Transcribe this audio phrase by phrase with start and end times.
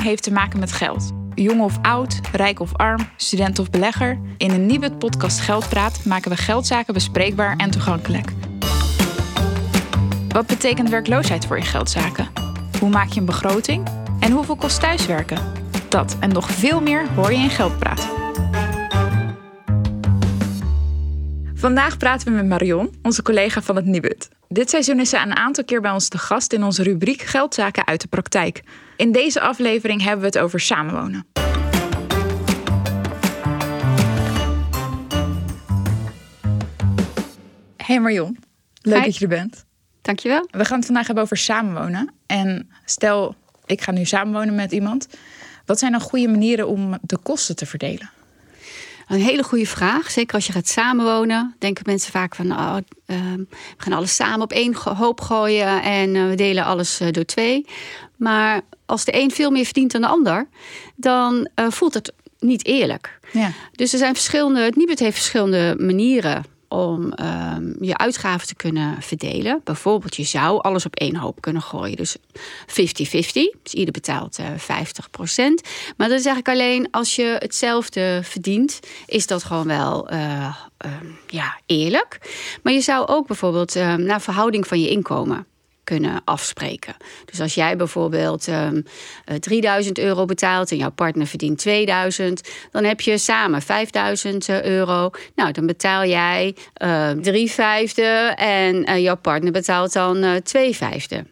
[0.00, 1.12] Heeft te maken met geld.
[1.34, 4.20] Jong of oud, rijk of arm, student of belegger.
[4.36, 8.32] In een nieuwe podcast Geldpraat maken we geldzaken bespreekbaar en toegankelijk.
[10.28, 12.28] Wat betekent werkloosheid voor je geldzaken?
[12.80, 13.88] Hoe maak je een begroting?
[14.20, 15.38] En hoeveel kost thuiswerken?
[15.88, 18.08] Dat en nog veel meer hoor je in Geldpraat.
[21.54, 24.28] Vandaag praten we met Marion, onze collega van het Nibud.
[24.48, 27.86] Dit seizoen is ze een aantal keer bij ons te gast in onze rubriek Geldzaken
[27.86, 28.62] uit de praktijk.
[29.02, 31.26] In deze aflevering hebben we het over samenwonen.
[37.76, 38.38] Hey Marion,
[38.80, 39.04] leuk Hi.
[39.04, 39.64] dat je er bent.
[40.02, 40.48] Dankjewel.
[40.50, 42.14] We gaan het vandaag hebben over samenwonen.
[42.26, 43.34] En stel,
[43.66, 45.08] ik ga nu samenwonen met iemand.
[45.66, 48.10] Wat zijn dan goede manieren om de kosten te verdelen?
[49.08, 50.10] Een hele goede vraag.
[50.10, 54.40] Zeker als je gaat samenwonen, denken mensen vaak van oh, ehm, we gaan alles samen
[54.40, 57.66] op één hoop gooien en eh, we delen alles eh, door twee.
[58.16, 58.60] Maar
[58.92, 60.48] als de een veel meer verdient dan de ander,
[60.96, 63.18] dan eh, voelt het niet eerlijk.
[63.32, 63.52] Ja.
[63.72, 69.02] Dus er zijn verschillende, het Nibud heeft verschillende manieren om ehm, je uitgaven te kunnen
[69.02, 69.60] verdelen.
[69.64, 71.96] Bijvoorbeeld, je zou alles op één hoop kunnen gooien.
[71.96, 72.22] Dus 50-50.
[73.62, 74.56] Dus ieder betaalt eh 50%.
[75.96, 81.06] Maar dat is eigenlijk alleen als je hetzelfde verdient, is dat gewoon wel eh, ehm,
[81.26, 82.18] ja, eerlijk.
[82.62, 85.46] Maar je zou ook bijvoorbeeld ehm, naar verhouding van je inkomen
[85.84, 86.96] kunnen afspreken.
[87.24, 88.80] Dus als jij bijvoorbeeld ehm,
[89.24, 95.10] eh, 3000 euro betaalt en jouw partner verdient 2000, dan heb je samen 5000 euro.
[95.34, 100.76] Nou, dan betaal jij eh drie vijfde en eh, jouw partner betaalt dan eh twee
[100.76, 101.24] vijfde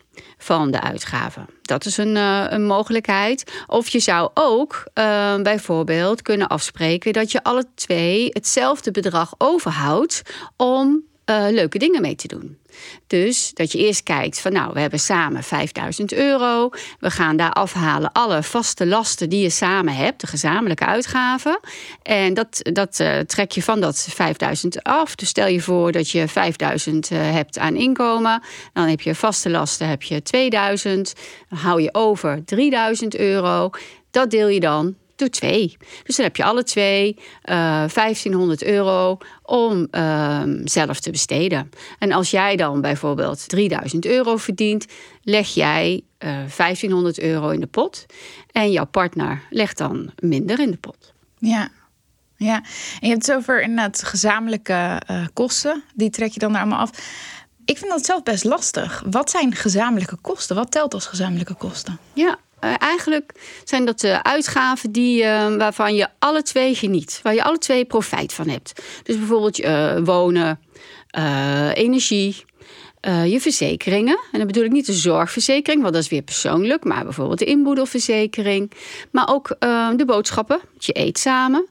[0.42, 1.46] van de uitgaven.
[1.62, 3.62] Dat is een, eh, een mogelijkheid.
[3.66, 10.22] Of je zou ook eh, bijvoorbeeld kunnen afspreken dat je alle twee hetzelfde bedrag overhoudt
[10.56, 12.59] om eh, leuke dingen mee te doen.
[13.06, 16.70] Dus dat je eerst kijkt van nou, we hebben samen 5000 euro.
[16.98, 21.60] We gaan daar afhalen alle vaste lasten die je samen hebt, de gezamenlijke uitgaven.
[22.02, 25.14] En dat, dat eh, trek je van dat 5000 af.
[25.14, 28.42] Dus stel je voor dat je 5000 eh, hebt aan inkomen.
[28.72, 31.14] Dan heb je vaste lasten, heb je 2000.
[31.48, 33.70] Dan hou je over 3000 euro.
[34.10, 35.76] Dat deel je dan door twee.
[36.04, 41.70] Dus dan heb je alle twee eh 1500 euro om ehm, zelf te besteden.
[41.98, 44.86] En als jij dan bijvoorbeeld 3000 euro verdient,
[45.22, 48.06] leg jij eh 1500 euro in de pot.
[48.52, 51.12] En jouw partner legt dan minder in de pot.
[51.38, 51.68] Ja.
[52.36, 52.54] ja.
[53.00, 55.82] En je hebt het over inderdaad gezamenlijke eh, kosten.
[55.94, 56.90] Die trek je dan er allemaal af.
[57.64, 59.02] Ik vind dat zelf best lastig.
[59.10, 60.56] Wat zijn gezamenlijke kosten?
[60.56, 61.98] Wat telt als gezamenlijke kosten?
[62.12, 63.32] Ja, eh, eigenlijk
[63.64, 67.20] zijn dat de uitgaven die, eh, waarvan je alle twee geniet.
[67.22, 68.82] Waar je alle twee profijt van hebt.
[69.02, 70.60] Dus bijvoorbeeld eh, wonen,
[71.10, 72.44] eh, energie,
[73.00, 74.18] eh, je verzekeringen.
[74.32, 76.84] En dan bedoel ik niet de zorgverzekering, want dat is weer persoonlijk.
[76.84, 78.72] Maar bijvoorbeeld de inboedelverzekering.
[79.10, 81.66] Maar ook eh, de boodschappen, je eet samen.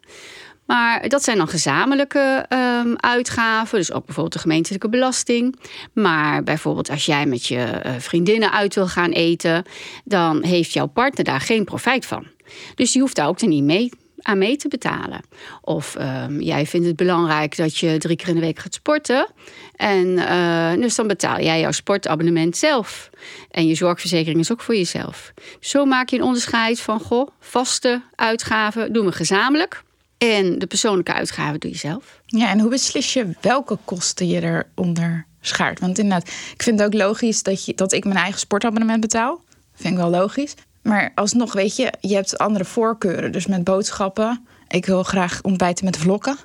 [0.69, 3.77] Maar dat zijn dan gezamenlijke ehm, uitgaven.
[3.77, 5.59] Dus ook bijvoorbeeld de gemeentelijke belasting.
[5.93, 9.63] Maar bijvoorbeeld als jij met je eh, vriendinnen uit wil gaan eten,
[10.03, 12.27] dan heeft jouw partner daar geen profijt van.
[12.75, 13.91] Dus die hoeft daar ook niet mee
[14.21, 15.21] aan mee te betalen.
[15.61, 19.27] Of ehm, jij vindt het belangrijk dat je drie keer in de week gaat sporten.
[19.75, 23.09] En eh, dus dan betaal jij jouw sportabonnement zelf.
[23.51, 25.33] En je zorgverzekering is ook voor jezelf.
[25.59, 29.87] Zo maak je een onderscheid van goh, vaste uitgaven doen we gezamenlijk.
[30.19, 32.21] En de persoonlijke uitgaven doe je zelf.
[32.25, 35.79] Ja, en hoe beslis je welke kosten je eronder schaart?
[35.79, 39.43] Want inderdaad, ik vind het ook logisch dat, je, dat ik mijn eigen sportabonnement betaal.
[39.75, 40.53] Vind ik wel logisch.
[40.81, 43.31] Maar alsnog, weet je, je hebt andere voorkeuren.
[43.31, 44.45] Dus met boodschappen.
[44.67, 46.37] Ik wil graag ontbijten met vlokken.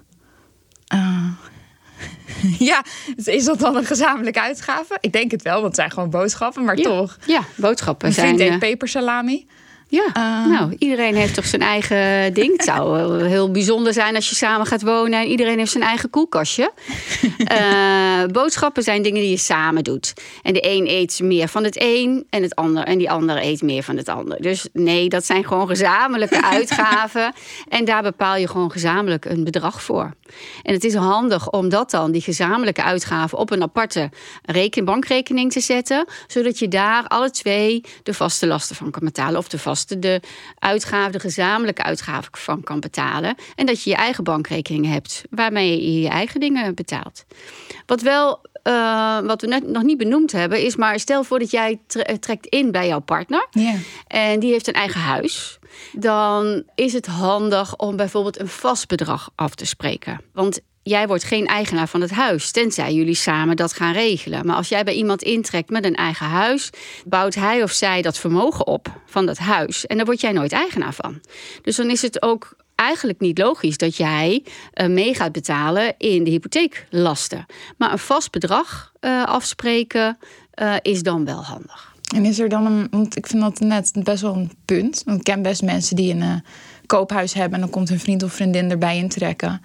[0.87, 1.27] Eh,
[2.71, 2.85] ja,
[3.25, 4.97] is dat dan een gezamenlijke uitgave?
[5.01, 6.65] Ik denk het wel, want het zijn gewoon boodschappen.
[6.65, 6.83] Maar Ja.
[6.83, 8.27] toch, Ja, boodschappen zijn...
[8.27, 9.47] vriend eh, eet pepersalami.
[9.89, 10.47] Ja, Ah.
[10.47, 12.53] nou, iedereen heeft toch zijn eigen ding.
[12.53, 16.11] Het zou heel bijzonder zijn als je samen gaat wonen en iedereen heeft zijn eigen
[16.11, 16.73] koelkastje.
[17.45, 20.13] Eh, boodschappen zijn dingen die je samen doet.
[20.43, 23.63] En de een eet meer van het een en, het ander, en die ander eet
[23.63, 24.43] meer van het ander.
[24.43, 27.33] Dus nee, dat zijn gewoon gezamenlijke uitgaven.
[27.69, 30.15] En daar bepaal je gewoon gezamenlijk een bedrag voor.
[30.63, 34.11] En het is handig om dat dan, die gezamenlijke uitgaven, op een aparte
[34.43, 36.07] reken, bankrekening te zetten.
[36.27, 39.39] Zodat je daar alle twee de vaste lasten van kan betalen.
[39.39, 40.21] Of de vaste de
[40.59, 43.35] uitgaven, de gezamenlijke uitgaven van kan betalen.
[43.55, 47.25] En dat je je eigen bankrekening hebt waarmee je je eigen dingen betaalt.
[47.87, 48.41] Wat wel.
[48.63, 52.19] eh, wat we net nog niet benoemd hebben, is maar stel voor dat jij tre-
[52.19, 53.47] trekt in bij jouw partner.
[54.07, 55.59] En die heeft een eigen huis.
[55.93, 60.21] Dan is het handig om bijvoorbeeld een vast bedrag af te spreken.
[60.33, 64.47] Want jij wordt geen eigenaar van het huis, tenzij jullie samen dat gaan regelen.
[64.47, 66.71] Maar als jij bij iemand intrekt met een eigen huis,
[67.07, 69.87] bouwt hij of zij dat vermogen op van dat huis.
[69.87, 71.21] En daar word jij nooit eigenaar van.
[71.63, 74.45] Dus dan is het ook eigenlijk niet logisch dat jij
[74.75, 77.47] uh, mee gaat betalen in de hypotheeklasten.
[77.79, 80.19] Maar een vast bedrag uh, afspreken
[80.63, 81.93] uh, is dan wel handig.
[82.15, 85.03] En is er dan een, want ik vind dat net best wel een punt.
[85.05, 86.43] Want ik ken best mensen die een
[86.87, 89.61] koophuis hebben en dan komt een vriend of vriendin erbij intrekken.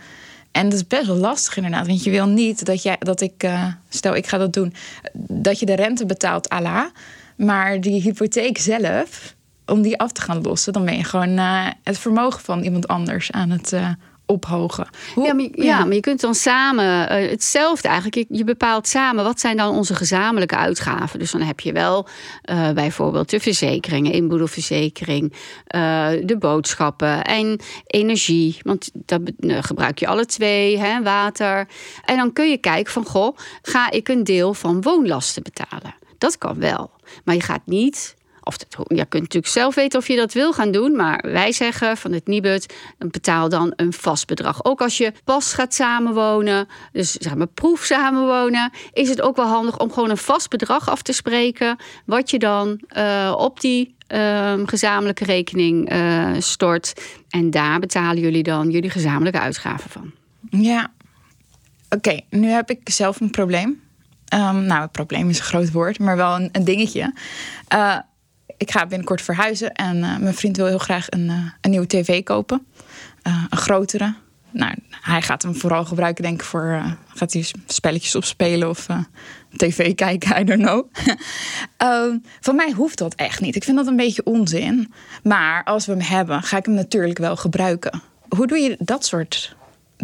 [0.52, 1.88] En dat is best wel lastig inderdaad.
[1.88, 4.74] Want je wil niet dat, jij, dat ik, uh, stel ik ga dat doen,
[5.14, 6.92] dat je de rente betaalt à la.
[7.36, 9.36] Maar die hypotheek zelf,
[9.66, 12.88] om die af te gaan lossen, dan ben je gewoon uh, het vermogen van iemand
[12.88, 13.90] anders aan het uh,
[14.30, 14.88] ophogen.
[15.16, 18.16] Hoe, ja, maar, ja, maar je kunt dan samen uh, hetzelfde eigenlijk.
[18.16, 21.20] Je, je, bepaalt samen wat zijn dan onze gezamenlijke uitgaven.
[21.20, 22.08] Dus dan heb je wel
[22.50, 25.34] uh, bijvoorbeeld de verzekeringen, inboedelverzekering,
[25.76, 28.58] uh, de boodschappen en energie.
[28.62, 31.68] Want dat gebruik je alle twee, hè, water.
[32.06, 35.96] En dan kun je kijken van goh, ga ik een deel van woonlasten betalen?
[36.18, 36.92] Dat kan wel.
[37.24, 38.16] Maar je gaat niet
[38.50, 38.58] of
[38.88, 40.96] je kunt natuurlijk zelf weten of je dat wil gaan doen.
[40.96, 44.66] Maar wij zeggen van het Nibud, betaal dan een vast bedrag.
[44.66, 49.48] Ook als je pas gaat samenwonen, dus zeg maar proef samenwonen, is het ook wel
[49.48, 51.78] handig om gewoon een vast bedrag af te spreken.
[52.06, 56.94] Wat je dan uh, op die uh, gezamenlijke rekening uh, stort.
[57.30, 60.12] En daar betalen jullie dan jullie gezamenlijke uitgaven van.
[60.50, 60.92] Ja,
[61.90, 62.20] oké.
[62.30, 63.82] nu heb ik zelf een probleem.
[64.34, 67.14] Um, nou, het probleem is een groot woord, maar wel een, een dingetje.
[67.74, 67.98] Uh,
[68.60, 71.88] ik ga binnenkort verhuizen en uh, mijn vriend wil heel graag een, uh, een nieuwe
[71.88, 72.66] tv kopen.
[73.28, 74.14] Uh, een grotere.
[74.52, 76.98] Nou, hij gaat hem vooral gebruiken, denk ik, voor.
[77.08, 78.88] gaat hij spelletjes opspelen of
[79.56, 80.86] tv kijken, I don't know.
[81.78, 83.56] Ehm, van mij hoeft dat echt niet.
[83.56, 84.94] Ik vind dat een beetje onzin.
[85.24, 88.02] Maar als we hem hebben, ga ik hem natuurlijk wel gebruiken.
[88.30, 89.56] Hoe doe je dat soort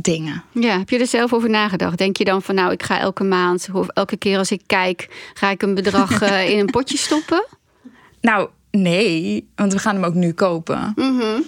[0.01, 0.43] dingen.
[0.51, 1.97] Ja, heb je er zelf over nagedacht?
[1.97, 5.29] Denk je dan van nou, ik ga elke maand of elke keer als ik kijk,
[5.33, 7.45] ga ik een bedrag in een potje stoppen?
[8.25, 10.93] Nou, nee, want we gaan hem ook nu kopen.
[10.95, 11.43] Mm -hmm.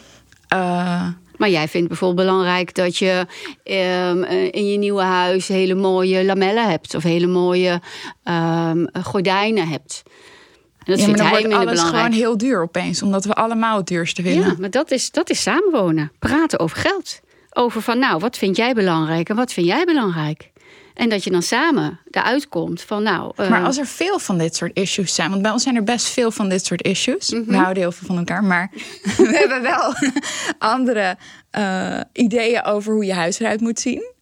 [0.54, 1.08] uh,
[1.38, 3.26] maar jij vindt bijvoorbeeld belangrijk dat je
[3.64, 7.82] um, in je nieuwe huis hele mooie lamellen hebt of hele mooie
[8.24, 10.04] um, gordijnen hebt.
[10.06, 12.04] En dat ja, vindt maar dan hij wordt alles belangrijk.
[12.04, 14.48] gewoon heel duur opeens, omdat we allemaal het duurste willen.
[14.48, 16.12] Ja, maar dat is, dat is samenwonen.
[16.20, 17.20] Praten over geld.
[17.50, 20.52] Over van, nou, wat vind jij belangrijk en wat vind jij belangrijk?
[20.98, 23.32] En dat je dan samen eruit komt van nou.
[23.40, 23.50] Uh...
[23.50, 26.08] Maar als er veel van dit soort issues zijn, want bij ons zijn er best
[26.08, 27.30] veel van dit soort issues.
[27.32, 27.48] Mm -hmm.
[27.48, 28.72] We houden heel veel van elkaar, maar
[29.18, 29.94] we hebben wel
[30.76, 31.18] andere
[31.58, 34.16] uh, ideeën over hoe je huis eruit moet zien.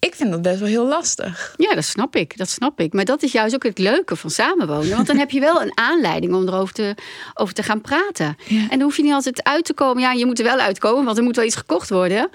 [0.00, 1.54] Ik vind dat best wel heel lastig.
[1.56, 2.36] Ja, dat snap ik.
[2.36, 2.92] Dat snap ik.
[2.92, 4.94] Maar dat is juist ook het leuke van samenwonen.
[4.94, 6.94] Want dan heb je wel een aanleiding om erover te,
[7.34, 8.36] over te gaan praten.
[8.46, 8.60] Ja.
[8.60, 10.02] En dan hoef je niet altijd uit te komen.
[10.02, 12.28] Ja, je moet er wel uitkomen, want er moet wel iets gekocht worden.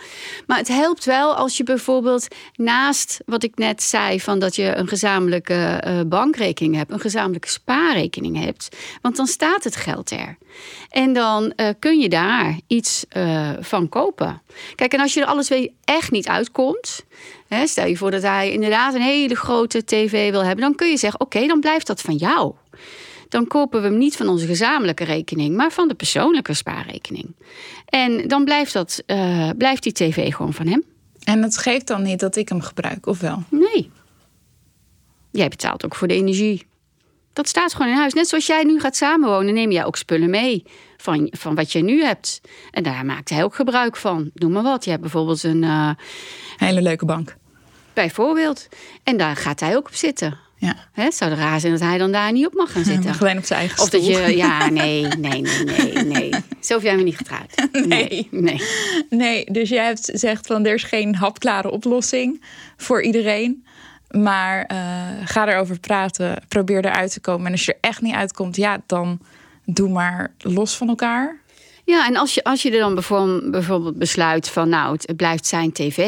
[0.48, 4.20] Maar het helpt wel als je bijvoorbeeld naast wat ik net zei...
[4.20, 6.92] van dat je een gezamenlijke uh, bankrekening hebt...
[6.92, 8.76] een gezamenlijke spaarrekening hebt.
[9.02, 10.38] Want dan staat het geld er.
[10.90, 14.42] En dan uh, kun je daar iets uh, van kopen.
[14.76, 17.06] Kijk, en als je er alles weer echt niet uitkomt...
[17.48, 20.90] Hè, stel je voor dat hij inderdaad een hele grote tv wil hebben, dan kun
[20.90, 22.54] je zeggen: oké, okay, dan blijft dat van jou.
[23.30, 27.36] Dan kopen we hem niet van onze gezamenlijke rekening, maar van de persoonlijke spaarrekening.
[27.86, 30.84] En dan blijft, dat, uh, blijft die tv gewoon van hem.
[31.24, 33.44] En dat geeft dan niet dat ik hem gebruik, of wel?
[33.50, 33.92] Nee.
[35.32, 36.66] Jij betaalt ook voor de energie.
[37.34, 38.14] Dat staat gewoon in huis.
[38.14, 40.64] Net zoals jij nu gaat samenwonen, neem jij ook spullen mee
[40.98, 42.42] van, van wat je nu hebt.
[42.72, 44.32] En daar maakt hij ook gebruik van.
[44.34, 44.84] Noem maar wat.
[44.84, 45.64] Je hebt bijvoorbeeld een...
[45.64, 45.90] Uh,
[46.58, 47.36] Hele leuke bank.
[47.96, 48.68] Bijvoorbeeld.
[49.04, 50.38] En daar gaat hij ook op zitten.
[50.58, 50.76] Ja.
[50.92, 53.06] He, zou er raar zijn dat hij dan daar niet op mag gaan zitten.
[53.06, 56.34] Mag alleen op zijn eigen Of dat je, ja, nee, nee, nee, nee, nee.
[56.60, 57.54] Zo jij me niet getrouwd.
[57.86, 58.28] Nee.
[58.32, 58.62] nee.
[59.10, 62.44] Nee, dus jij hebt zegt van er is geen hapklare oplossing
[62.78, 63.66] voor iedereen.
[64.10, 64.78] Maar uh,
[65.26, 67.46] ga erover praten, probeer eruit te komen.
[67.46, 69.20] En als je er echt niet uitkomt, ja, dan
[69.66, 71.40] doe maar los van elkaar.
[71.86, 72.96] Ja, en als je, als je er dan
[73.52, 76.00] bijvoorbeeld besluit van nou, het blijft zijn tv.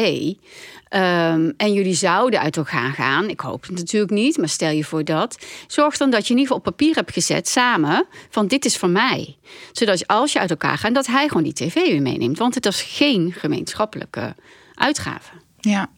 [0.90, 3.28] Um, en jullie zouden uit elkaar gaan.
[3.28, 5.38] Ik hoop het natuurlijk niet, maar stel je voor dat.
[5.66, 8.76] Zorg dan dat je in ieder geval op papier hebt gezet samen van dit is
[8.76, 9.36] van mij.
[9.72, 12.38] Zodat als je uit elkaar gaat, dat hij gewoon die tv weer meeneemt.
[12.38, 14.34] Want het is geen gemeenschappelijke
[14.74, 15.32] uitgave.
[15.60, 15.90] Ja,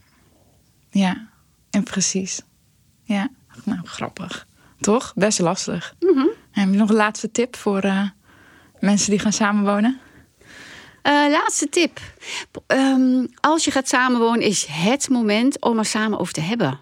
[0.90, 1.28] ja,
[1.70, 2.40] en precies.
[3.02, 3.28] Ja,
[3.64, 4.46] nou grappig.
[4.80, 5.12] Toch?
[5.14, 5.94] Best lastig.
[6.00, 6.30] Mm -hmm.
[6.70, 8.08] Je nog een laatste tip voor uh,
[8.80, 10.00] mensen die gaan samenwonen?
[11.02, 12.00] Uh, laatste tip.
[12.66, 16.80] Um, als je gaat samenwonen, is het moment om er samen over te hebben.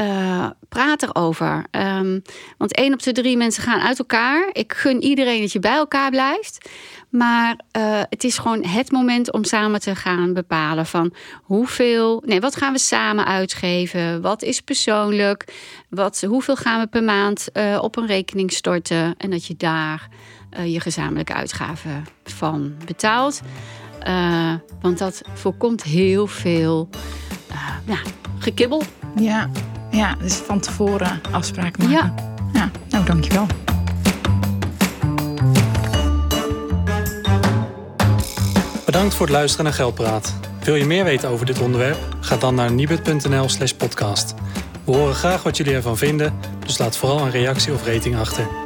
[0.00, 1.64] Uh, praat erover.
[1.70, 2.22] Um,
[2.58, 4.48] want één op de drie mensen gaan uit elkaar.
[4.52, 6.70] Ik gun iedereen dat je bij elkaar blijft.
[7.08, 12.40] Maar uh, het is gewoon het moment om samen te gaan bepalen van hoeveel, nee,
[12.40, 14.20] wat gaan we samen uitgeven?
[14.20, 15.54] Wat is persoonlijk?
[15.88, 19.14] Wat, hoeveel gaan we per maand uh, op een rekening storten?
[19.18, 20.08] En dat je daar
[20.64, 23.40] je gezamenlijke uitgaven van betaalt.
[24.80, 26.88] want dat voorkomt heel veel
[27.86, 27.98] ja,
[28.38, 28.82] gekibbel.
[29.16, 29.50] Ja,
[29.92, 31.96] ja, dus van tevoren afspraken maken.
[31.96, 32.14] Ja.
[32.52, 33.46] ja nou, dankjewel.
[38.84, 40.34] Bedankt voor het luisteren naar Geldpraat.
[40.62, 41.98] Wil je meer weten over dit onderwerp?
[42.20, 44.34] Ga dan naar nibud.nl slash podcast.
[44.84, 46.34] We horen graag wat jullie ervan vinden,
[46.66, 48.61] dus laat vooral een reactie of rating achter.